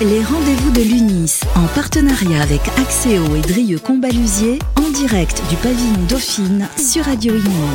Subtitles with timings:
[0.00, 6.06] Les rendez-vous de l'UNIS, en partenariat avec Axéo et Drieux Combalusier, en direct du pavillon
[6.06, 7.66] Dauphine sur Radio Imo.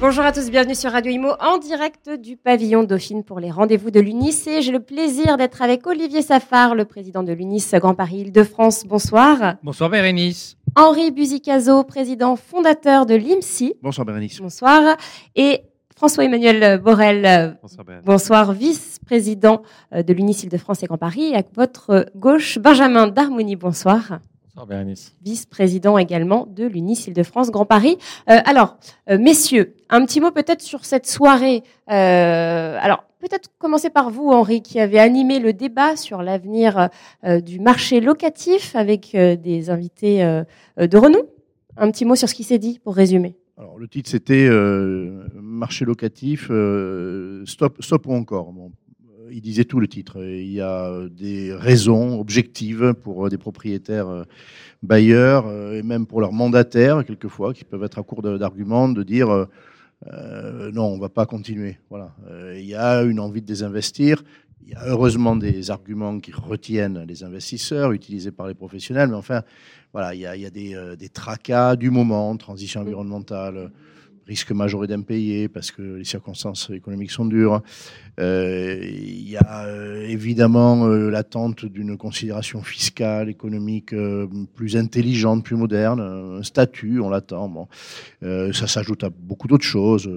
[0.00, 3.92] Bonjour à tous, bienvenue sur Radio Imo en direct du pavillon Dauphine pour les rendez-vous
[3.92, 4.48] de l'UNIS.
[4.48, 8.84] Et j'ai le plaisir d'être avec Olivier Safar, le président de l'UNIS Grand Paris Île-de-France.
[8.84, 9.54] Bonsoir.
[9.62, 10.56] Bonsoir Bérénice.
[10.74, 13.74] Henri Buzicazo, président fondateur de l'IMSI.
[13.80, 14.40] Bonsoir Bérénice.
[14.40, 14.96] Bonsoir.
[15.36, 15.62] Et
[15.96, 17.56] François-Emmanuel Borel.
[17.62, 18.04] Bonsoir Bérénice.
[18.04, 19.62] Bonsoir, vice-président
[19.94, 21.30] euh, de l'UNIS Île-de-France et Grand Paris.
[21.32, 23.56] Et à votre gauche, Benjamin Darmoni.
[23.56, 24.20] Bonsoir.
[24.44, 25.16] Bonsoir Bérénice.
[25.22, 27.96] vice-président également de l'UNIS Île-de-France Grand Paris.
[28.28, 28.76] Euh, alors,
[29.08, 31.62] euh, messieurs, un petit mot peut-être sur cette soirée.
[31.90, 36.90] Euh, alors, peut-être commencer par vous, Henri, qui avez animé le débat sur l'avenir
[37.24, 40.44] euh, du marché locatif avec euh, des invités euh,
[40.76, 41.22] de renom.
[41.78, 43.34] Un petit mot sur ce qui s'est dit pour résumer.
[43.58, 45.25] Alors le titre c'était euh,
[45.56, 48.52] marché locatif, euh, stop, stop ou encore.
[48.52, 48.70] Bon,
[49.30, 50.22] il disait tout le titre.
[50.22, 54.24] Il y a euh, des raisons objectives pour euh, des propriétaires
[54.82, 59.30] bailleurs et même pour leurs mandataires quelquefois qui peuvent être à court d'arguments de dire
[60.06, 61.78] euh, non on va pas continuer.
[61.90, 62.14] Voilà.
[62.54, 64.22] Il y a une envie de désinvestir.
[64.62, 69.14] Il y a heureusement des arguments qui retiennent les investisseurs utilisés par les professionnels, mais
[69.14, 69.42] enfin,
[69.92, 73.70] voilà, il y a, il y a des, des tracas du moment, transition environnementale,
[74.26, 77.62] risque majoré d'impayés parce que les circonstances économiques sont dures.
[78.18, 83.94] Euh, il y a euh, évidemment euh, l'attente d'une considération fiscale, économique
[84.54, 87.48] plus intelligente, plus moderne, un statut, on l'attend.
[87.48, 87.68] Bon.
[88.52, 90.10] Ça s'ajoute à beaucoup d'autres choses,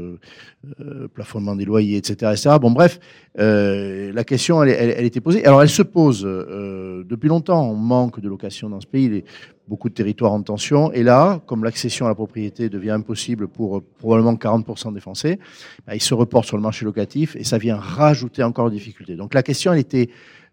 [1.14, 2.32] plafonnement des loyers, etc.
[2.34, 2.56] etc.
[2.60, 3.00] Bon, bref,
[3.36, 5.46] la question, elle, était posée.
[5.46, 7.70] Alors, elle se pose depuis longtemps.
[7.70, 9.24] On manque de location dans ce pays.
[9.70, 10.92] Beaucoup de territoires en tension.
[10.92, 15.40] Et là, comme l'accession à la propriété devient impossible pour euh, probablement 40% des Français,
[15.86, 19.16] bah, ils se reportent sur le marché locatif et ça vient rajouter encore des difficultés.
[19.16, 20.10] Donc la question, elle était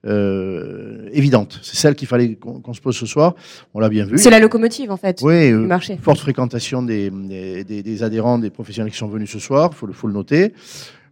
[0.07, 1.59] euh, évidente.
[1.63, 3.35] C'est celle qu'il fallait qu'on se pose ce soir.
[3.75, 4.19] On l'a bien vu.
[4.19, 5.99] C'est la locomotive, en fait, Oui, du euh, marché.
[6.01, 9.93] forte fréquentation des, des, des- des adhérents, des professionnels qui sont venus ce soir, il
[9.95, 10.53] faut le noter,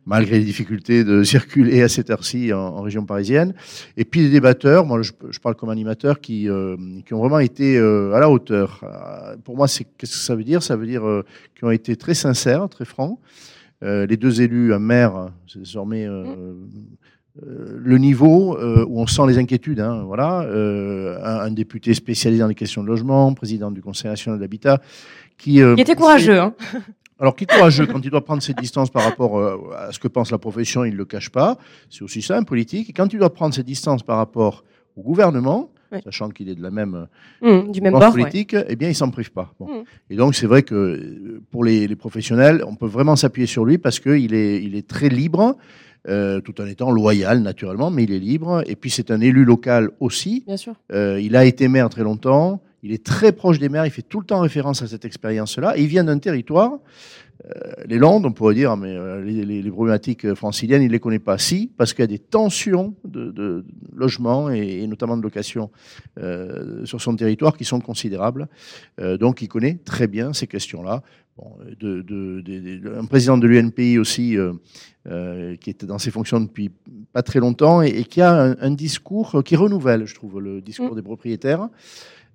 [0.07, 3.55] malgré les difficultés de circuler à cette heure-ci en, en région parisienne.
[3.97, 6.77] Et puis des débatteurs, moi je, je parle comme animateur, qui, euh,
[7.07, 8.81] qui ont vraiment été euh, à la hauteur.
[8.83, 10.63] Euh, pour moi, c'est qu'est-ce que ça veut dire?
[10.63, 13.19] Ça veut dire euh, qu'ils ont été très sincères, très francs.
[13.83, 16.55] Euh, les deux élus, un maire, c'est désormais euh,
[17.43, 19.81] euh, le niveau euh, où on sent les inquiétudes.
[19.81, 24.11] Hein, voilà, euh, un, un député spécialisé dans les questions de logement, président du Conseil
[24.11, 24.81] national de l'habitat,
[25.37, 26.55] qui euh, Il était courageux, hein.
[27.21, 29.99] alors, qui est courageux quand il doit prendre ses distances par rapport euh, à ce
[29.99, 31.59] que pense la profession, il ne le cache pas.
[31.89, 32.91] C'est aussi ça, un politique.
[32.91, 34.65] Et quand il doit prendre ses distances par rapport
[34.97, 35.71] au gouvernement,
[36.03, 37.07] sachant qu'il est de la même
[37.41, 38.11] du ouais.
[38.11, 39.55] politique, eh bien, il s'en prive pas.
[39.61, 39.67] Bon.
[39.67, 39.85] Mm.
[40.11, 43.65] Et donc, c'est vrai que euh, pour les, les professionnels, on peut vraiment s'appuyer sur
[43.65, 45.57] lui parce qu'il est, il est très libre,
[46.09, 48.63] euh, tout en étant loyal, naturellement, mais il est libre.
[48.67, 50.45] Et puis, c'est un élu local aussi.
[50.47, 50.75] Bien sûr.
[50.93, 52.61] Euh, il a été maire très longtemps.
[52.85, 53.87] Il est très proche des maires.
[53.87, 55.75] Il fait tout le temps référence à cette expérience-là.
[55.79, 56.73] Il vient d'un territoire,
[57.47, 57.51] euh,
[57.87, 61.01] les Landes, on pourrait dire, mais euh, les, les- les problématiques franciliennes, il ne les
[61.01, 61.39] connaît pas.
[61.39, 63.65] Si, parce qu'il y a des tensions de, de
[63.97, 65.71] logement et, et notamment de location
[66.21, 68.49] euh, sur son territoire qui sont considérables.
[69.01, 71.03] Euh, donc, il connaît très bien ces questions-là.
[71.37, 74.53] Bon, de, de- un président de l'UNPI aussi, euh,
[75.09, 76.71] euh, qui était dans ses fonctions depuis
[77.13, 80.61] pas très longtemps et, et qui a un, un discours qui renouvelle, je trouve, le
[80.61, 80.97] discours Mm.
[80.97, 81.69] des propriétaires,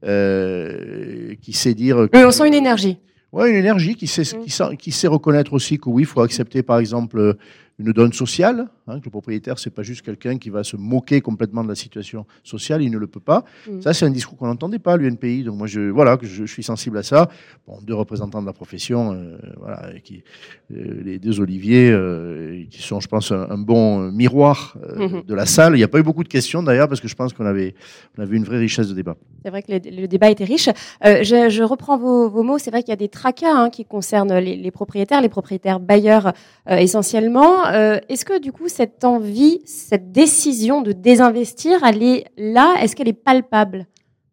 [0.06, 1.98] euh, qui sait dire.
[1.98, 2.98] Oui, que- on sent une énergie.
[3.32, 4.44] Ouais, une énergie qui sait, Mm.
[4.44, 7.36] qui, sait, qui sait reconnaître aussi que oui, il faut accepter par exemple
[7.78, 11.22] une donne sociale, hein, que le propriétaire, c'est pas juste quelqu'un qui va se moquer
[11.22, 13.44] complètement de la situation sociale, il ne le peut pas.
[13.68, 13.82] Mm.
[13.82, 16.52] Ça, c'est un discours qu'on n'entendait pas à l'UNPI, donc moi, je, voilà, je, je
[16.52, 17.30] suis sensible à ça.
[17.68, 20.24] Bon, deux représentants de la profession, euh, voilà, qui,
[20.72, 25.24] euh, les deux Olivier, euh, qui sont, je pense, un, un bon miroir Mhm.
[25.28, 25.74] de la salle.
[25.76, 27.76] Il n'y a pas eu beaucoup de questions d'ailleurs, parce que je pense qu'on avait,
[28.18, 29.16] on avait une vraie richesse de débat.
[29.44, 30.70] C'est vrai que le, le débat était riche.
[31.04, 32.58] Je, je reprends vos, vos mots.
[32.58, 35.80] C'est vrai qu'il y a des tracas hein, qui concernent les, les propriétaires, les propriétaires
[35.80, 36.34] bailleurs
[36.68, 37.66] essentiellement.
[38.10, 43.10] Est-ce que du coup cette envie, cette décision de désinvestir, elle est là Est-ce qu'elle
[43.10, 43.88] est palpable?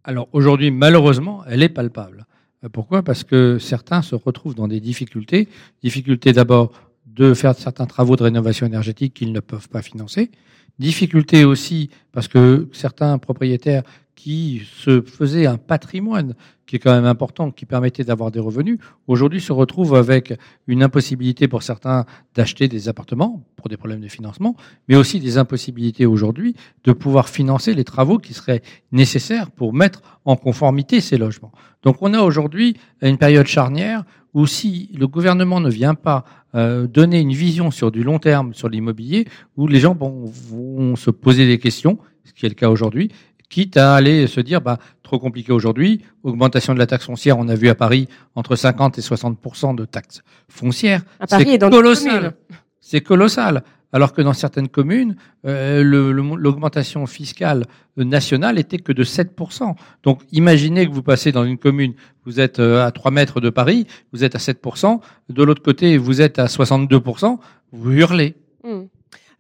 [0.05, 2.27] Alors aujourd'hui, malheureusement, elle est palpable.
[2.63, 3.03] Euh, Pourquoi?
[3.03, 5.49] Parce que certains se retrouvent dans des difficultés.
[5.83, 6.71] Difficultés d'abord
[7.07, 10.31] de faire certains travaux de rénovation énergétique qu'ils ne peuvent pas financer.
[10.79, 13.83] Difficulté aussi parce que certains propriétaires
[14.17, 16.35] qui se faisaient un patrimoine
[16.67, 20.35] qui est quand même important, qui permettait d'avoir des revenus, aujourd'hui se retrouvent avec
[20.67, 24.57] une impossibilité pour certains d'acheter des appartements pour des problèmes de financement,
[24.89, 30.03] mais aussi des impossibilités aujourd'hui de pouvoir financer les travaux qui seraient nécessaires pour mettre
[30.25, 31.53] en conformité ces logements.
[31.85, 34.05] Donc on a aujourd'hui une période charnière
[34.35, 36.25] où si le gouvernement ne vient pas
[36.55, 39.27] euh, donner une vision sur du long terme sur l'immobilier,
[39.57, 43.11] où les gens vont se poser des questions, ce qui est le cas aujourd'hui,
[43.49, 47.49] quitte à aller se dire, bah, trop compliqué aujourd'hui, augmentation de la taxe foncière, on
[47.49, 49.39] a vu à Paris entre 50 et 60
[49.77, 51.03] de taxes foncières.
[51.29, 52.35] C'est colossal.
[52.81, 53.63] C'est colossal.
[53.93, 55.17] Alors que dans certaines communes,
[55.47, 57.65] euh, l'augmentation fiscale
[57.97, 59.75] nationale était que de 7%.
[60.03, 61.95] Donc imaginez que vous passez dans une commune,
[62.25, 65.01] vous êtes euh, à 3 mètres de Paris, vous êtes à 7%,
[65.31, 67.39] de l'autre côté, vous êtes à 62%,
[67.73, 68.35] vous hurlez.
[68.65, 68.83] Hmm.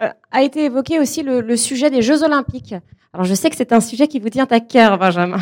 [0.02, 2.75] Euh, a été évoqué aussi le, le, sujet des Jeux Olympiques.
[3.12, 5.38] Alors je sais que c'est un sujet qui vous tient à cœur, Benjamin.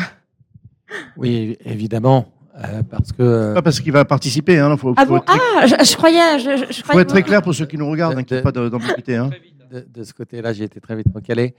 [1.17, 2.27] Oui, évidemment.
[2.57, 4.59] Euh, parce que euh, pas parce qu'il va participer.
[4.59, 5.21] Hein, faut, ah bon?
[5.27, 6.39] Ah, je, croyais.
[6.39, 8.53] Je, je faut être très clair pour ceux qui nous regardent, hein, n'y ait pas
[8.53, 9.17] d'ambiguïté.
[9.17, 9.29] Hein.
[9.69, 11.53] De, de, ce côté-là, j'ai été très vite recalé.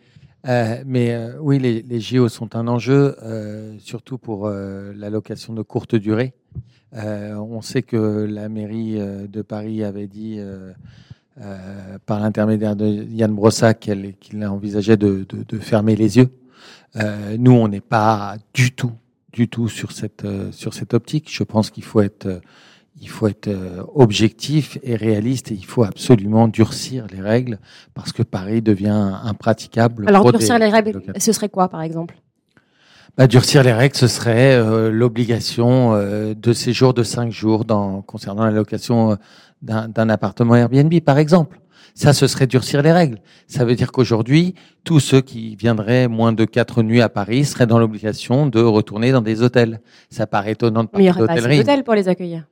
[0.48, 5.62] Euh, mais euh, oui, les, les, JO sont un enjeu, euh, surtout pour l'allocation de
[5.62, 6.34] courte durée.
[6.92, 10.38] on sait que la mairie de Paris avait dit
[11.38, 13.80] euh, par l'intermédiaire de Yann Brossac
[14.20, 16.30] qu'il envisageait de, de, de, fermer les yeux.
[16.96, 18.92] Euh, nous, on n'est pas du tout,
[19.34, 21.28] du tout sur cette euh, sur cette optique.
[21.30, 22.40] Je pense qu'il faut être
[22.98, 23.50] il faut être
[23.94, 27.58] objectif et réaliste et il faut absolument durcir les règles
[27.92, 30.08] parce que Paris devient impraticable.
[30.08, 32.16] Alors durcir les règles, ce serait quoi par exemple?
[33.16, 38.02] Bah, durcir les règles, ce serait euh, l'obligation euh, de séjour de cinq jours dans,
[38.02, 39.16] concernant la location
[39.62, 41.58] d'un appartement Airbnb, par exemple.
[41.94, 43.18] Ça, ce serait durcir les règles.
[43.46, 44.54] Ça veut dire qu'aujourd'hui,
[44.84, 49.12] tous ceux qui viendraient moins de quatre nuits à Paris seraient dans l'obligation de retourner
[49.12, 49.80] dans des hôtels.
[50.10, 52.44] Ça paraît étonnant de parler Mais il n'y aurait pas d'hôtels pour les accueillir.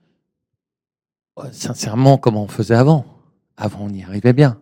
[1.53, 3.05] Sincèrement, comment on faisait avant
[3.59, 4.59] Avant, on y arrivait bien.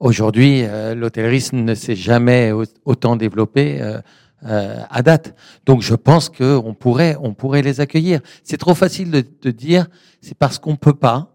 [0.00, 2.50] Aujourd'hui, euh, l'hôtellerie ne s'est jamais
[2.86, 4.00] autant développée euh,
[4.46, 5.34] euh, à date.
[5.66, 8.20] Donc, je pense qu'on pourrait, on pourrait les accueillir.
[8.44, 9.86] C'est trop facile de, de dire,
[10.20, 11.34] c'est parce qu'on peut pas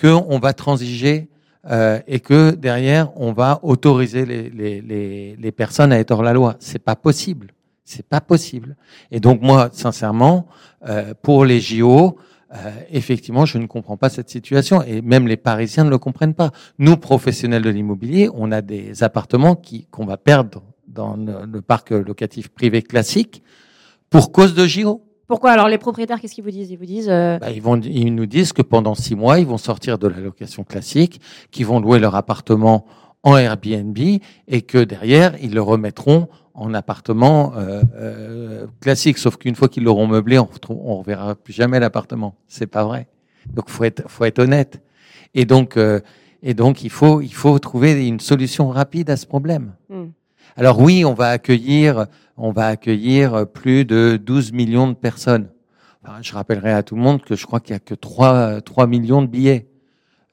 [0.00, 1.28] qu'on va transiger
[1.70, 6.22] euh, et que derrière on va autoriser les, les, les, les personnes à être hors
[6.22, 6.56] la loi.
[6.58, 7.48] C'est pas possible.
[7.84, 8.76] C'est pas possible.
[9.10, 10.46] Et donc moi, sincèrement,
[10.88, 12.16] euh, pour les JO,
[12.54, 16.34] euh, effectivement, je ne comprends pas cette situation et même les Parisiens ne le comprennent
[16.34, 16.50] pas.
[16.78, 21.90] Nous, professionnels de l'immobilier, on a des appartements qui qu'on va perdre dans le parc
[21.90, 23.42] locatif privé classique
[24.10, 25.02] pour cause de JO.
[25.26, 26.72] Pourquoi alors les propriétaires qu'est-ce qu'ils vous disent?
[26.72, 29.46] Ils vous disent euh, bah, ils vont ils nous disent que pendant six mois ils
[29.46, 31.20] vont sortir de la location classique,
[31.52, 32.84] qu'ils vont louer leur appartement
[33.22, 33.96] en Airbnb
[34.48, 39.18] et que derrière ils le remettront en appartement euh, euh, classique.
[39.18, 42.34] Sauf qu'une fois qu'ils l'auront meublé, on ne reverra plus jamais l'appartement.
[42.48, 43.06] C'est pas vrai.
[43.46, 44.82] Donc faut être faut être honnête.
[45.34, 46.00] Et donc euh,
[46.42, 49.74] et donc il faut il faut trouver une solution rapide à ce problème.
[50.56, 52.06] Alors oui, on va accueillir,
[52.36, 55.48] on va accueillir plus de 12 millions de personnes.
[56.22, 58.86] je rappellerai à tout le monde que je crois qu'il y a que 3, 3
[58.86, 59.70] millions de billets.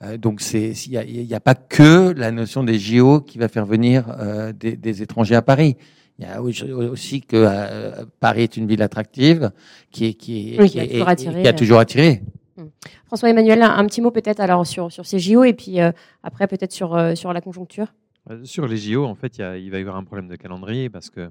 [0.03, 3.65] Euh, donc c'est, il n'y a, pas que la notion des JO qui va faire
[3.65, 5.75] venir euh, des, étrangers à Paris.
[6.19, 9.51] Il y a aussi que euh, Paris est une ville attractive
[9.91, 11.01] qui est qui, qui,
[11.47, 12.23] a, toujours attiré.
[12.57, 12.65] Hmm.
[13.05, 15.77] François Emmanuel, un, petit mot peut-être alors sur sur ces JO et puis
[16.23, 17.87] après peut-être sur sur la conjoncture?
[18.29, 21.09] Euh, sur les JO, en fait, il, va y avoir un problème de calendrier parce
[21.09, 21.29] que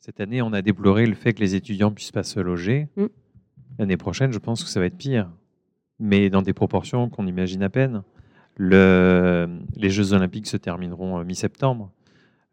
[0.00, 2.88] cette année, on a déploré le fait que les étudiants puissent pas se loger.
[2.96, 3.06] Mm.
[3.78, 5.30] L'année prochaine, je pense que ça va être pire,
[5.98, 8.02] mais dans des proportions qu'on imagine à peine.
[8.56, 11.90] Le, les Jeux Olympiques se termineront euh, mi-septembre.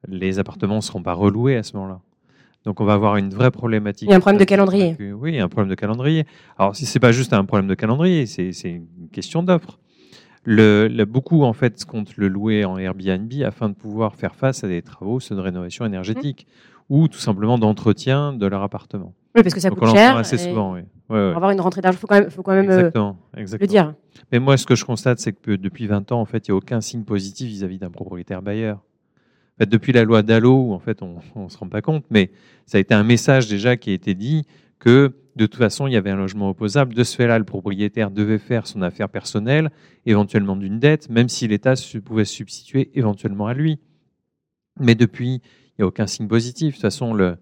[0.08, 2.02] Les appartements ne seront pas reloués à ce moment-là.
[2.66, 4.08] Donc on va avoir une vraie problématique.
[4.08, 4.96] Il y a un problème de calendrier.
[5.14, 6.26] Oui, un problème de calendrier.
[6.58, 9.80] Alors si c'est pas juste un problème de calendrier, c'est une question d'offre.
[10.44, 14.68] Le, beaucoup en fait comptent le louer en Airbnb afin de pouvoir faire face à
[14.68, 16.48] des travaux, de rénovation énergétique
[16.90, 19.14] ou tout simplement d'entretien de leur appartement.
[19.36, 20.18] Oui, parce que ça coûte cher.
[20.18, 20.82] assez souvent, oui.
[21.08, 22.90] Pour avoir une rentrée d'argent, il faut quand même, faut quand même euh,
[23.34, 23.94] le dire.
[24.32, 26.54] Mais moi, ce que je constate, c'est que depuis 20 ans, en fait, il n'y
[26.54, 28.78] a aucun signe positif vis-à-vis d'un propriétaire bailleur.
[28.78, 32.32] En fait, depuis la loi Dallot, en fait, on ne se rend pas compte, mais
[32.66, 34.46] ça a été un message déjà qui a été dit
[34.82, 36.94] que de toute façon, il y avait un logement opposable.
[36.94, 39.72] De ce fait-là, le propriétaire devait faire son affaire personnelle,
[40.06, 43.80] éventuellement d'une dette, même si l'État pouvait se substituer éventuellement à lui.
[44.80, 46.70] Mais depuis, il n'y a aucun signe positif.
[46.70, 47.38] De toute façon,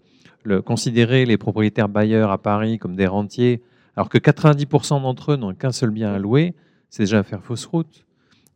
[0.66, 3.64] considérer les propriétaires bailleurs à Paris comme des rentiers,
[3.96, 6.54] alors que 90% d'entre eux n'ont qu'un seul bien à louer,
[6.90, 8.06] c'est déjà faire fausse route.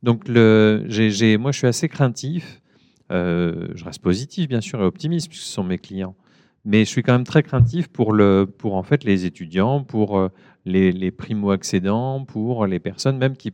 [0.04, 0.86] Donc, le,
[1.38, 2.62] moi, je suis assez craintif.
[3.12, 6.16] Euh, je reste positif, bien sûr, et optimiste, puisque ce sont mes clients.
[6.66, 10.18] Mais je suis quand même très craintif pour, le, pour en fait, les étudiants, pour
[10.18, 10.30] euh,
[10.66, 13.52] les, les primo-accédants, pour les personnes même qui.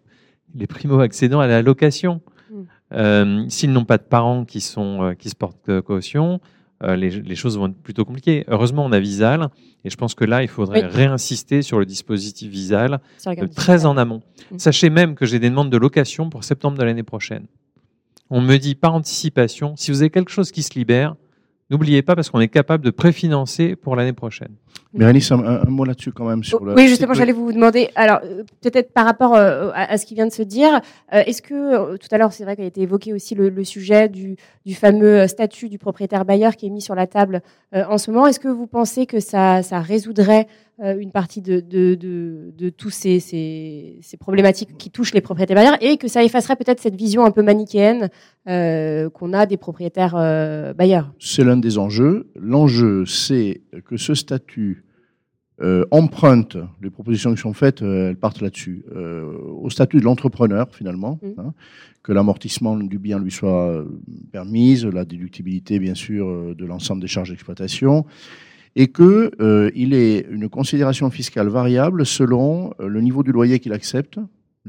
[0.55, 2.21] les primo-accédants à la location.
[2.51, 2.55] Mm.
[2.93, 6.39] Euh, S'ils n'ont pas de parents qui, sont, euh, qui se portent caution,
[6.83, 8.45] euh, les, les choses vont être plutôt compliquées.
[8.47, 9.49] Heureusement, on a Visal,
[9.83, 10.89] et je pense que là, il faudrait Oui.
[10.89, 14.21] réinsister sur le dispositif Visal euh, très en amont.
[14.51, 14.57] Mm.
[14.59, 17.45] Sachez même que j'ai des demandes de location pour septembre de l'année prochaine.
[18.29, 21.15] On me dit par anticipation, si vous avez quelque chose qui se libère,
[21.69, 24.55] n'oubliez pas parce qu'on est capable de préfinancer pour l'année prochaine.
[24.91, 26.73] Bérénice, un, mot là-dessus quand même sur le.
[26.73, 27.89] Oui, justement, j'allais vous demander.
[27.93, 30.81] Alors, euh, peut-être par rapport euh, à, à ce qui vient de se dire,
[31.13, 33.63] euh, est-ce que tout à l'heure, c'est vrai qu'il a été évoqué aussi le, le
[33.63, 34.35] sujet du,
[34.65, 37.43] du fameux statut du propriétaire bailleur qui est mis sur la table
[37.75, 38.25] euh, en ce moment.
[38.25, 40.47] Est-ce que vous pensez que ça, ça résoudrait
[40.81, 45.57] une partie de, de, de, de tous ces, ces, ces problématiques qui touchent les propriétaires
[45.57, 48.09] bailleurs et que ça effacerait peut-être cette vision un peu manichéenne
[48.47, 51.11] euh, qu'on a des propriétaires euh, bailleurs?
[51.19, 52.27] C'est l'un des enjeux.
[52.35, 54.83] L'enjeu, c'est que ce statut
[55.61, 60.05] euh, emprunte, les propositions qui sont faites, euh, elles partent là-dessus, euh, au statut de
[60.05, 61.27] l'entrepreneur finalement, Mm.
[61.37, 61.53] hein,
[62.01, 63.85] que l'amortissement du bien lui soit
[64.31, 68.05] permise, la déductibilité bien sûr de l'ensemble des charges d'exploitation,
[68.77, 73.73] et que euh, il ait une considération fiscale variable selon le niveau du loyer qu'il
[73.73, 74.17] accepte,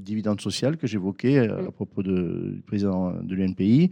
[0.02, 1.68] dividende social que j'évoquais euh, Mm.
[1.68, 3.90] à propos de- du président de l'UNPI,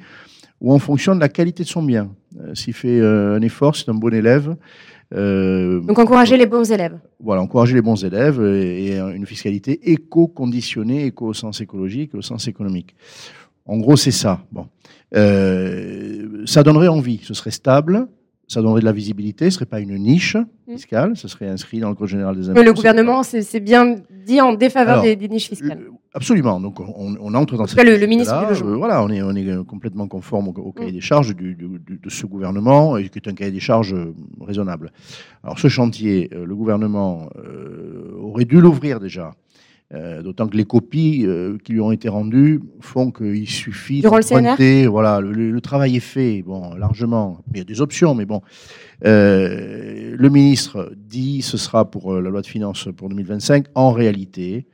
[0.60, 2.10] ou en fonction de la qualité de son bien.
[2.40, 4.56] Euh, S'il fait euh, un effort, c'est un bon élève.
[5.14, 6.98] Euh, Donc, encourager les bons élèves.
[7.20, 12.20] voilà, encourager les bons élèves et, et une fiscalité éco-conditionnée, éco au sens écologique, au
[12.22, 12.94] sens économique.
[13.64, 14.42] En gros, c'est ça.
[14.52, 14.66] Bon,
[15.14, 17.20] Euh, ça donnerait envie.
[17.22, 18.06] Ce serait stable,
[18.48, 19.44] ça donnerait de la visibilité.
[19.50, 20.36] Ce serait pas une niche
[20.68, 21.12] fiscale.
[21.16, 22.58] Ce serait inscrit dans le code général des impôts.
[22.58, 25.78] Mais le gouvernement, c'est c'est bien dit en défaveur Alors, des, des niches fiscales.
[25.80, 26.58] Euh, Absolument.
[26.58, 28.78] Donc, on, on entre dans En cas, le- le cette ministre du Logement.
[28.78, 30.94] voilà, on est, on est complètement conforme au, au cahier Mm.
[30.94, 33.92] des charges du, du- du- de ce gouvernement, et qui est un cahier des charges
[33.94, 34.90] euh, raisonnable.
[35.44, 39.32] Alors, ce chantier, euh, le gouvernement euh, aurait dû l'ouvrir déjà.
[39.94, 44.86] Euh, D'autant que les copies euh, qui lui ont été rendues font qu'il suffit d'emprunter,
[44.86, 47.40] Voilà, le, le- travail est fait, bon, largement.
[47.54, 48.42] Il y a des options, mais bon.
[49.06, 53.66] Euh, le ministre dit ce sera pour la loi de finances pour 2025.
[53.74, 54.66] En réalité,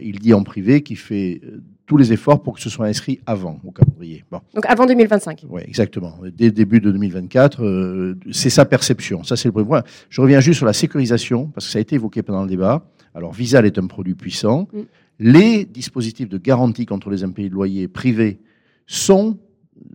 [0.00, 1.40] il dit en privé qu'il fait
[1.86, 4.24] tous les efforts pour que ce soit inscrit avant au calendrier.
[4.30, 5.44] Bon, Donc avant 2025.
[5.48, 6.14] ouais, exactement.
[6.34, 9.24] Dès le début de 2024, euh, c'est sa perception.
[9.24, 9.82] Ça, c'est le premier point.
[10.08, 12.86] Je reviens juste sur la sécurisation, parce que ça a été évoqué pendant le débat.
[13.14, 14.68] Alors, Visal est un produit puissant.
[14.72, 14.78] Mm.
[15.20, 18.38] Les dispositifs de garantie contre les impayés de loyer privés
[18.86, 19.38] sont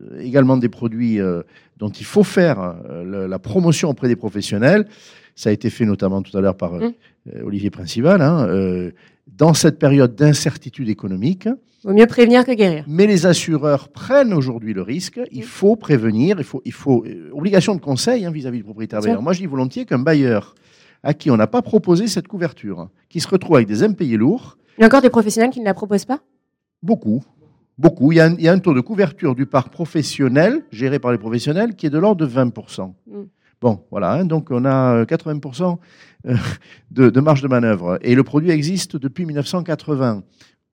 [0.02, 1.42] euh, également des produits euh,
[1.78, 2.60] dont il faut faire
[2.90, 4.88] euh, le- la promotion auprès des professionnels.
[5.36, 7.46] Ça a été fait notamment tout à l'heure par euh, Mm.
[7.46, 8.22] Olivier Principal.
[8.22, 8.48] hein,
[9.36, 11.50] dans cette période d'incertitude économique,
[11.84, 12.86] Vaut mieux prévenir que guérir.
[12.88, 15.20] mais les assureurs prennent aujourd'hui le risque.
[15.34, 15.44] Il Mm.
[15.44, 19.10] faut prévenir, il faut, il faut obligation de conseil hein, vis-à-vis du propriétaire Bien sûr.
[19.12, 19.22] bailleur.
[19.24, 20.56] Moi, je dis volontiers qu'un bailleur
[21.04, 24.58] à qui on n'a pas proposé cette couverture, qui se retrouve avec des impayés lourds,
[24.78, 26.20] Il y a encore des professionnels qui ne la proposent pas?
[26.84, 27.24] Beaucoup,
[27.78, 28.12] beaucoup.
[28.12, 31.00] Il y, a un, il y a un taux de couverture du parc professionnel géré
[31.00, 32.46] par les professionnels qui est de l'ordre de 20
[33.08, 33.24] Mm.
[33.60, 34.14] Bon, voilà.
[34.14, 35.40] hein, donc on a euh, 80
[36.28, 36.36] euh,
[36.92, 40.24] de, de marge de manœuvre et le produit existe depuis 1980.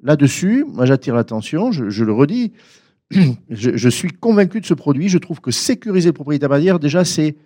[0.02, 2.52] Là-dessus, moi j'attire l'attention, je, je le redis,
[3.10, 5.08] je, je suis convaincu de ce produit.
[5.08, 7.36] Je trouve que sécuriser le propriétaire bailleur, déjà, c'est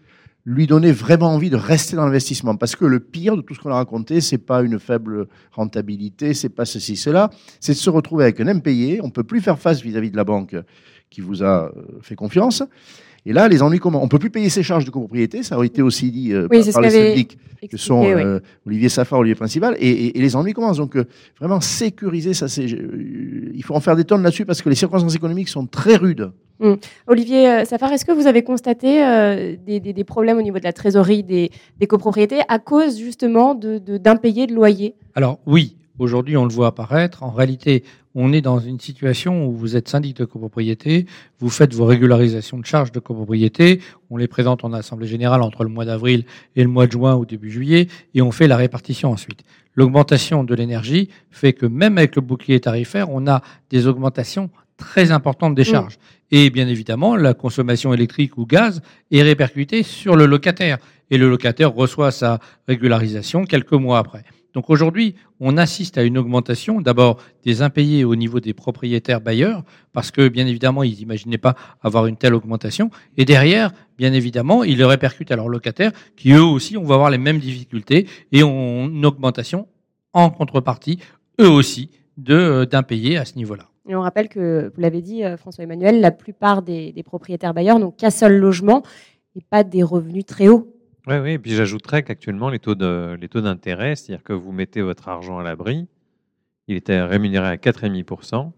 [0.50, 2.56] lui donner vraiment envie de rester dans l'investissement.
[2.56, 6.32] Parce que le pire de tout ce qu'on a raconté, c'est pas une faible rentabilité,
[6.32, 7.28] c'est pas ceci, cela,
[7.60, 9.00] c'est de se retrouver avec un impayé.
[9.02, 10.56] On peut plus faire face vis-à-vis de la banque
[11.10, 12.62] qui vous a euh, fait confiance.
[13.26, 15.64] Et là, les ennuis comment On peut plus payer ses charges de copropriété, ça a
[15.64, 17.36] été aussi dit euh, Oui, par, les syndics
[17.70, 18.12] que sont oui.
[18.12, 20.78] euh, Olivier Safar, Olivier Principal, et, et- et les ennuis commencent.
[20.78, 21.04] Donc, euh,
[21.38, 25.14] vraiment sécuriser, ça, c'est, il faut en faire des tonnes là-dessus parce que les circonstances
[25.14, 26.30] économiques sont très rudes.
[27.06, 30.72] Olivier euh, Safar, est-ce que vous avez constaté euh, des, problèmes au niveau de la
[30.72, 31.50] trésorerie des,
[31.88, 36.68] copropriétés à cause justement de- de- d'impayés de, loyer Alors oui, aujourd'hui on le voit
[36.68, 37.22] apparaître.
[37.22, 37.84] En réalité,
[38.14, 41.06] on est dans une situation où vous êtes syndic de copropriété,
[41.38, 45.62] vous faites vos régularisations de charges de copropriété, on les présente en assemblée générale entre
[45.62, 46.24] le mois d'avril
[46.56, 49.44] et le mois de juin ou début juillet, et on fait la répartition ensuite.
[49.74, 55.11] L'augmentation de l'énergie fait que même avec le bouclier tarifaire, on a des augmentations très
[55.11, 55.73] importantes des Mm.
[55.73, 55.99] charges.
[56.30, 58.80] Et bien évidemment, la consommation électrique ou gaz
[59.11, 60.78] est répercutée sur le locataire.
[61.11, 64.25] Et le locataire reçoit sa régularisation quelques mois après.
[64.54, 69.62] Donc aujourd'hui, on assiste à une augmentation d'abord des impayés au niveau des propriétaires bailleurs,
[69.92, 72.90] parce que bien évidemment, ils n'imaginaient pas avoir une telle augmentation.
[73.16, 76.94] Et derrière, bien évidemment, ils le répercutent à leurs locataires, qui eux aussi, on va
[76.94, 79.68] avoir les mêmes difficultés et ont une augmentation
[80.12, 80.99] en contrepartie,
[81.40, 83.67] eux aussi, d'impayés à ce niveau-là.
[83.88, 87.78] Et on rappelle que, vous l'avez dit, euh, François-Emmanuel, la plupart des, des propriétaires bailleurs
[87.78, 88.83] n'ont qu'un seul logement
[89.35, 90.75] et pas des revenus très hauts.
[91.07, 91.30] Oui, oui.
[91.33, 95.87] Et puis j'ajouterais qu'actuellement, les taux d'intérêt, c'est-à-dire que vous mettez votre argent à l'abri,
[96.66, 98.50] il était rémunéré à 4,5%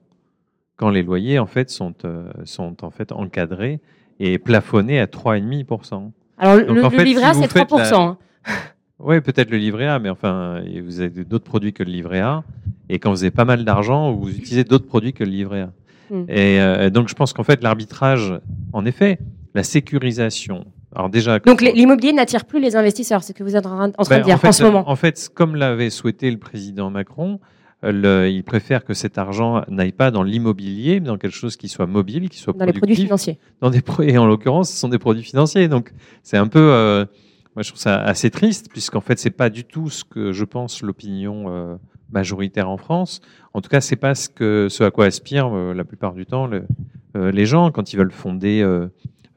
[0.77, 3.81] quand les loyers, en fait, sont, euh, sont en fait encadrés
[4.19, 6.11] et plafonnés à 3,5%.
[6.39, 7.77] Alors, le, Donc, le en fait, livret A, c'est faites 3%.
[7.77, 8.19] la- hein.
[8.99, 12.43] Oui, peut-être le livret A, mais enfin, vous avez d'autres produits que le livret A.
[12.93, 15.73] Et quand vous avez pas mal d'argent, vous utilisez d'autres produits que le livret A.
[16.29, 18.35] Et euh, donc, je pense qu'en fait, l'arbitrage,
[18.73, 19.19] en effet,
[19.55, 20.65] la sécurisation.
[20.95, 23.89] Alors déjà, Donc, l'immobilier n'attire plus les investisseurs, c'est ce que vous êtes en train
[23.97, 24.89] en train Ben, de dire en, fait, ce moment.
[24.91, 27.39] En fait, comme l'avait souhaité le président Macron,
[27.85, 31.57] euh, le- il préfère que cet argent n'aille pas dans l'immobilier, mais dans quelque chose
[31.57, 33.39] qui soit mobile, qui soit Dans les produits financiers.
[33.61, 35.69] dans des et en l'occurrence, ce sont des produits financiers.
[35.69, 35.93] Donc,
[36.25, 37.05] c'est un peu, euh,
[37.55, 40.45] moi, je trouve ça assez triste, puisqu'en fait, c'est pas du tout ce que je
[40.45, 41.77] pense l'opinion euh,
[42.13, 43.21] majoritaire en France.
[43.55, 46.27] En tout cas, c'est pas ce que, ce à quoi aspirent euh, la plupart du
[46.27, 46.67] temps le-
[47.17, 48.89] euh, les gens quand ils veulent fonder euh,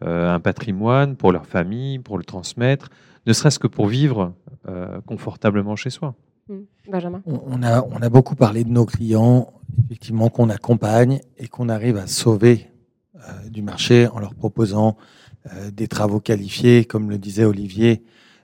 [0.04, 2.90] euh, un patrimoine pour leur famille, pour le transmettre,
[3.26, 4.34] ne serait-ce que pour vivre
[4.68, 6.14] euh, confortablement chez soi.
[6.50, 6.64] Hmm.
[6.92, 7.22] Benjamin?
[7.26, 9.54] On a, on a beaucoup parlé de nos clients,
[9.86, 12.68] effectivement, qu'on accompagne et qu'on arrive à sauver
[13.16, 14.98] euh, du marché en leur proposant
[15.54, 18.04] euh, des travaux qualifiés, comme le disait Olivier.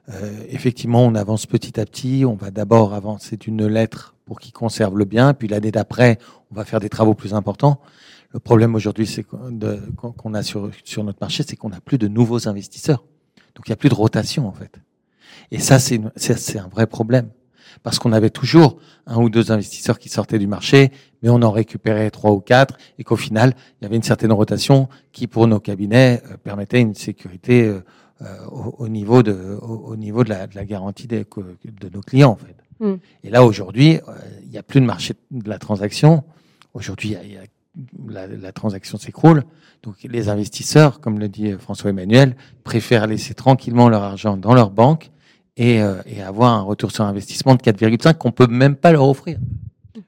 [0.09, 2.25] Euh, effectivement, on avance petit à petit.
[2.25, 6.19] On va d'abord avancer d'une lettre pour qu'ils conservent le bien, puis l'année d'après,
[6.51, 7.79] on va faire des travaux plus importants.
[8.31, 12.07] Le problème aujourd'hui, c'est qu'on a sur, sur notre marché, c'est qu'on n'a plus de
[12.07, 13.03] nouveaux investisseurs.
[13.55, 14.79] Donc il n'y a plus de rotation en fait.
[15.51, 17.29] Et ça, c'est un vrai problème
[17.83, 21.51] parce qu'on avait toujours un ou deux investisseurs qui sortaient du marché, mais on en
[21.51, 25.47] récupérait trois ou quatre, et qu'au final, il y avait une certaine rotation qui, pour
[25.47, 27.83] nos cabinets, euh, permettait une sécurité euh,
[28.51, 32.01] au, au niveau de, au, au niveau de la, de la garantie des, de nos
[32.01, 32.55] clients, en fait.
[32.79, 32.95] Mm.
[33.23, 34.11] Et là, aujourd'hui, euh,
[34.43, 36.23] il n'y a plus de marché de la transaction.
[36.73, 37.41] Aujourd'hui, il y a- il y a-
[38.09, 39.43] la, la transaction s'écroule.
[39.83, 44.71] Donc, les investisseurs, comme le dit François Emmanuel, préfèrent laisser tranquillement leur argent dans leur
[44.71, 45.11] banque
[45.55, 49.07] et, euh, et avoir un retour sur investissement de 4,5 qu'on peut même pas leur
[49.07, 49.37] offrir.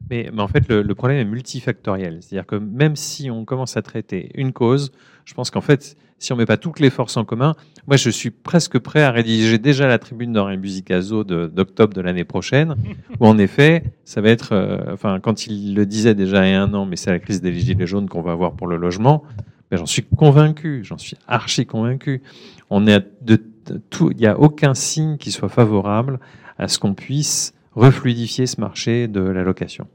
[0.09, 2.19] Mais, mais en fait, le, le problème est multifactoriel.
[2.21, 4.91] C'est-à-dire que même si on commence à traiter une cause,
[5.25, 7.55] je pense qu'en fait, si on met pas toutes les forces en commun,
[7.87, 12.01] moi, je suis presque prêt à rédiger déjà la tribune d'Henri Buzicazo de- d'octobre de,
[12.01, 12.75] l'année prochaine,
[13.19, 16.53] où en effet, ça va être, euh, enfin, quand il le disait déjà il y
[16.53, 18.77] a un an, mais c'est la crise des gilets jaunes qu'on va avoir pour le
[18.77, 19.23] logement,
[19.71, 22.21] ben, j'en suis convaincu, j'en suis archi convaincu.
[22.69, 26.19] On est de, de tout, il n'y a aucun signe qui soit favorable
[26.59, 29.87] à ce qu'on puisse refluidifier ce marché de la location.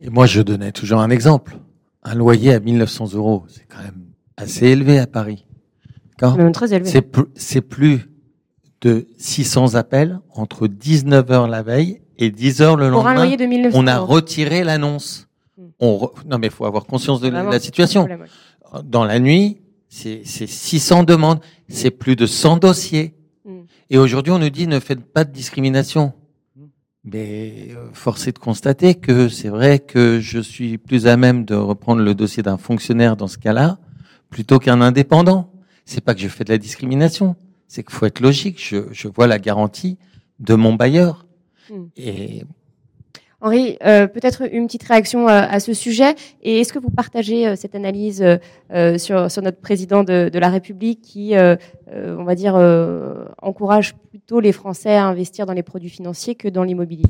[0.00, 1.56] Et moi, je donnais toujours un exemple.
[2.04, 4.04] Un loyer à 1900 euros, c'est quand même
[4.36, 5.44] assez élevé à Paris.
[6.10, 6.88] D'accord Même très élevé.
[6.88, 8.08] C'est pl- c'est plus
[8.80, 13.14] de 600 appels entre 19h la veille et 10h le Pour un lendemain.
[13.14, 14.06] loyer de 1900 On a euros.
[14.14, 15.28] retiré l'annonce.
[15.56, 15.66] Hmm.
[15.80, 18.02] On re- Non, mais il faut avoir conscience de la- Vraiment, la c'est situation.
[18.02, 18.26] un problème,
[18.74, 18.80] ouais.
[18.84, 23.14] Dans la nuit, c'est c'est 600 demandes, c'est plus de 100 dossiers.
[23.44, 23.62] Hmm.
[23.90, 26.12] Et aujourd'hui, on nous dit ne faites pas de discrimination.
[27.10, 31.44] Mais euh, force est de constater que c'est vrai que je suis plus à même
[31.44, 33.78] de reprendre le dossier d'un fonctionnaire dans ce cas-là
[34.30, 35.50] plutôt qu'un indépendant.
[35.86, 37.34] C'est pas que je fais de la discrimination,
[37.66, 38.62] c'est qu'il faut être logique.
[38.62, 39.96] Je, je vois la garantie
[40.38, 41.26] de mon bailleur.
[41.70, 41.86] Hmm.
[41.96, 42.44] Et
[43.40, 46.16] Henri, euh, peut-être une petite réaction euh, à ce sujet.
[46.42, 48.24] Et est-ce que vous partagez euh, cette analyse
[48.96, 52.54] sur, notre président de, de la République qui, on va dire,
[53.40, 57.06] encourage plutôt les Français à investir dans les produits financiers que dans l'immobilier?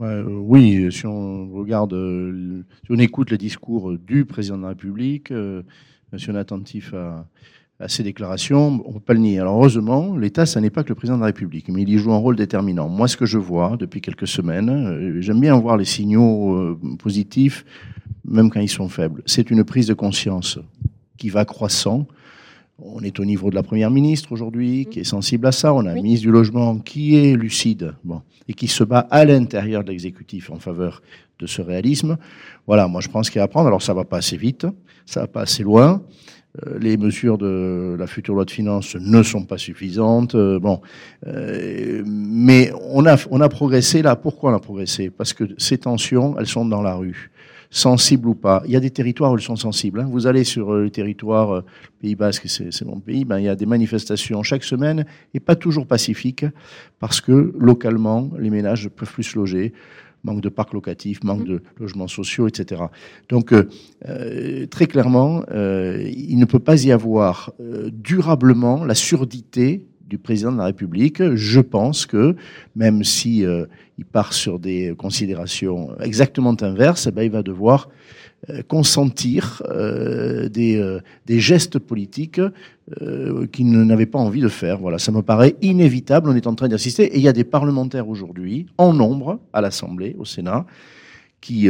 [0.00, 5.32] Oui, si on regarde, si on écoute le discours du président de la République,
[6.16, 7.26] si on est attentif à,
[7.80, 9.38] à ses déclarations, on ne peut pas le nier.
[9.38, 11.96] Alors heureusement, l'État, ça n'est pas que le président de la République, mais il y
[11.98, 12.88] joue un rôle déterminant.
[12.88, 16.78] Moi, ce que je vois depuis quelques semaines, euh, j'aime bien voir les signaux euh,
[16.98, 17.64] positifs,
[18.24, 19.22] même quand ils sont faibles.
[19.24, 20.58] C'est une prise de conscience
[21.16, 22.06] qui va croissant.
[22.78, 25.72] On est au niveau de la première ministre aujourd'hui, qui est sensible à ça.
[25.72, 26.02] On a un Oui.
[26.02, 30.50] ministre du logement qui est lucide, bon, et qui se bat à l'intérieur de l'exécutif
[30.50, 31.02] en faveur
[31.38, 32.18] de ce réalisme.
[32.66, 33.68] Voilà, moi je pense qu'il y a à prendre.
[33.68, 34.66] Alors ça va pas assez vite,
[35.06, 36.02] ça va pas assez loin.
[36.66, 40.34] Euh, les mesures de la future loi de finances ne sont pas suffisantes.
[40.34, 40.80] Euh, bon,
[41.28, 44.16] euh, mais on a on a progressé là.
[44.16, 45.10] Pourquoi on a progressé?
[45.10, 47.30] Parce que ces tensions, elles sont dans la rue,
[47.70, 48.62] sensibles ou pas.
[48.66, 50.00] Il y a des territoires où elles sont sensibles.
[50.00, 50.08] hein.
[50.10, 51.64] Vous allez sur le territoire euh,
[52.00, 55.40] Pays Basque, c'est c'est mon pays, ben, il y a des manifestations chaque semaine et
[55.40, 56.44] pas toujours pacifiques
[56.98, 59.72] parce que localement, les ménages ne peuvent plus se loger.
[60.22, 62.82] Manque de parcs locatifs, manque de logements sociaux, etc.
[63.28, 63.68] Donc, euh,
[64.06, 67.52] euh, très clairement, euh, il ne peut pas y avoir
[67.92, 71.22] durablement la surdité du président de la République.
[71.34, 72.36] Je pense que
[72.74, 73.64] même si euh,
[73.96, 77.88] il part sur des considérations exactement inverses, eh ben, il va devoir
[78.68, 82.40] consentir euh, des, euh, des, gestes politiques
[83.00, 84.78] euh, qu'il n'avait pas envie de faire.
[84.78, 86.28] Voilà, ça me paraît inévitable.
[86.30, 89.60] On est en train d'assister et il y a des parlementaires aujourd'hui, en nombre, à
[89.60, 90.66] l'Assemblée, au Sénat,
[91.40, 91.68] qui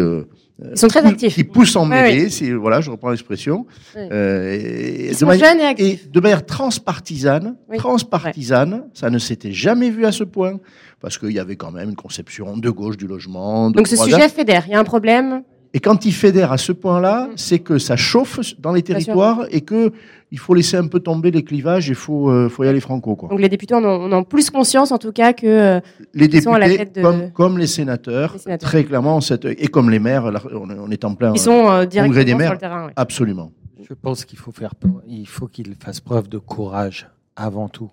[0.72, 1.35] ils sont très actifs.
[1.35, 3.66] Qui poussent en mêlée, oui, voilà, je reprends l'expression.
[3.96, 4.02] Oui.
[4.12, 5.92] Euh, Ils sont manière, jeunes et.
[5.92, 7.78] Et de manière transpartisane, oui.
[7.78, 8.80] transpartisane, ouais.
[8.92, 10.59] ça ne s'était jamais vu à ce point,
[11.00, 13.70] parce qu'il y avait quand même une conception de gauche du logement.
[13.70, 16.59] De Donc ce sujet fédère, il y a un problème et quand il fédère à
[16.59, 17.33] ce point-là, mmh.
[17.37, 19.92] c'est que ça chauffe dans les territoires et que
[20.33, 21.88] il faut laisser un peu tomber les clivages.
[21.88, 23.16] Il faut, euh, faut y aller franco.
[23.16, 23.28] Quoi.
[23.28, 25.80] Donc les députés en ont, en ont, plus conscience, en tout cas, que euh,
[26.14, 27.02] les députés, sont à la tête de...
[27.02, 31.04] comme, comme les, sénateurs, les sénateurs, très clairement, cette, et comme les maires, on est
[31.04, 32.48] en plein Ils sont euh, congrès des maires.
[32.48, 32.92] Sur le terrain, oui.
[32.96, 33.52] Absolument.
[33.88, 34.74] Je pense qu'il faut faire,
[35.09, 37.90] il faut qu'il fasse preuve de courage avant tout.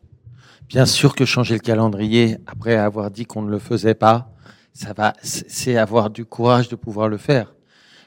[0.67, 4.31] Bien sûr que changer le calendrier après avoir dit qu'on ne le faisait pas,
[4.73, 7.53] ça va, c'est avoir du courage de pouvoir le faire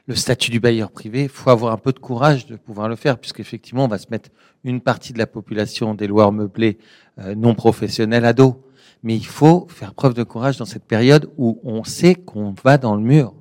[0.06, 2.96] le statut du bailleur privé, il faut avoir un peu de courage de pouvoir le
[2.96, 4.30] faire, puisqu'effectivement, on va se mettre
[4.64, 6.78] une partie de la population des loueurs meublés
[7.18, 8.62] euh, non professionnels à dos.
[9.02, 12.76] Mais il faut faire preuve de courage dans cette période où on sait qu'on va
[12.76, 13.34] dans le mur.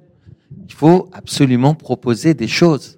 [0.67, 2.97] Il faut absolument proposer des choses.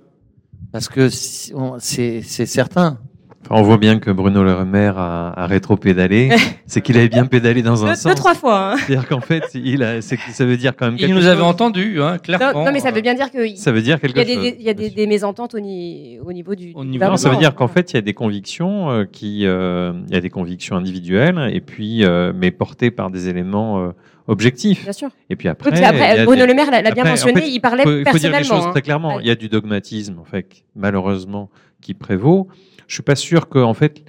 [0.71, 2.99] Parce que c'est certain.
[3.43, 6.29] Enfin, on voit bien que Bruno Le Maire a, a rétro-pédalé.
[6.65, 8.11] c'est qu'il avait bien pédalé dans un deux, sens.
[8.11, 8.73] Deux, trois fois.
[8.73, 8.77] Hein.
[8.77, 10.95] C'est-à-dire qu'en fait, il a, ça veut dire quand même.
[10.99, 12.59] Il nous avait entendu, hein, clairement.
[12.59, 13.55] Non, non, mais ça veut bien dire que.
[13.55, 14.43] Ça veut dire quelque il y a chose.
[14.43, 16.71] Des, il y a des, des mésententes au, ni, au niveau du.
[16.75, 19.45] Au niveau non, ça veut dire qu'en fait, il y a des convictions euh, qui,
[19.45, 23.85] euh, il y a des convictions individuelles et puis, euh, mais portées par des éléments.
[23.85, 23.91] Euh,
[24.27, 24.83] objectifs.
[24.83, 25.09] Bien sûr.
[25.29, 26.47] Et puis après, oui, après Bruno des...
[26.47, 28.39] Le Maire l'a bien mentionné, en fait, il parlait faut, faut personnellement.
[28.39, 28.71] dire les choses hein.
[28.71, 29.19] très clairement.
[29.19, 31.49] Il y a du dogmatisme, en fait, malheureusement,
[31.81, 32.47] qui prévaut.
[32.87, 34.03] Je suis pas sûr que, en fait,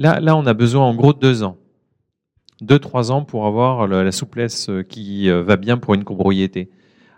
[0.00, 1.58] Là, là, on a besoin en gros de deux ans.
[2.62, 6.70] Deux, trois ans pour avoir la, souplesse qui euh, va bien pour une copropriété.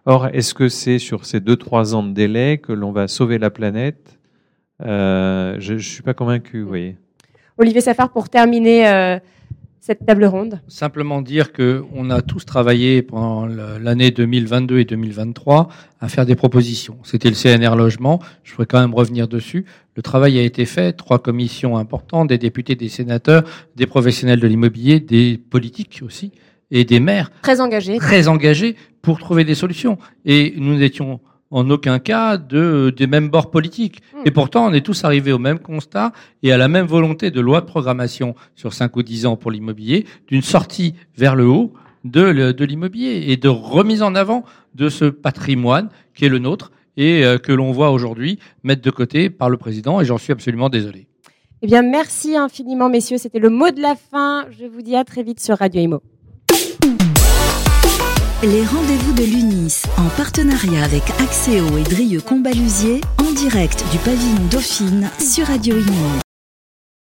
[0.05, 3.39] Or, est-ce que c'est sur ces deux, trois ans de délai que l'on va sauver
[3.39, 4.19] la planète?
[4.85, 6.97] Euh, Je ne suis pas convaincu, vous voyez.
[7.57, 9.19] Olivier Safar, pour terminer euh,
[9.83, 15.69] cette table ronde Simplement dire qu'on a tous travaillé pendant l'année 2022 et 2023
[16.01, 16.99] à faire des propositions.
[17.03, 19.65] C'était le CNR Logement, je pourrais quand même revenir dessus.
[19.97, 23.43] Le travail a été fait, trois commissions importantes, des députés, des sénateurs,
[23.75, 26.31] des professionnels de l'immobilier, des politiques aussi,
[26.71, 27.33] et des maires.
[27.43, 27.99] Très engagés.
[27.99, 29.99] Très engagés pour trouver des solutions.
[30.25, 31.19] Et nous n'étions
[31.53, 34.01] en aucun cas de, des mêmes bords politiques.
[34.13, 34.19] Mmh.
[34.25, 36.13] Et pourtant, on est tous arrivés au même constat
[36.43, 39.53] et à la même volonté de loi de programmation sur 5 ou 10 ans pour
[39.53, 41.73] l'immobilier, d'une sortie vers le haut
[42.05, 46.73] de, de l'immobilier et de remise en avant de ce patrimoine qui est le nôtre
[46.97, 50.33] et euh, que l'on voit aujourd'hui mettre de côté par le président et j'en suis
[50.33, 51.07] absolument désolé.
[51.63, 53.19] Eh bien, merci infiniment, messieurs.
[53.19, 54.47] C'était le mot de la fin.
[54.51, 56.03] Je vous dis à très vite sur Radio Imo.
[58.43, 64.49] Les rendez-vous de l'UNIS, en partenariat avec Axéo et Drieux Combalusier, en direct du pavillon
[64.51, 66.22] Dauphine sur Radio Imo.